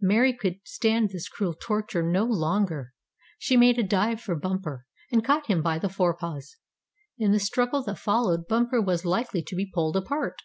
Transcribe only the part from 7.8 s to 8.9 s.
that followed Bumper